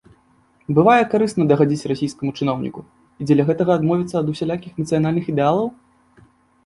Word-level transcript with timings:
Бывае 0.77 1.01
карысна 1.11 1.43
дагадзіць 1.51 1.89
расійскаму 1.91 2.31
чыноўніку, 2.39 2.81
і 3.21 3.29
дзеля 3.29 3.47
гэтага 3.53 3.71
адмовіцца 3.81 4.15
ад 4.25 4.35
усялякіх 4.35 4.71
нацыянальных 4.83 5.25
ідэалаў? 5.35 5.67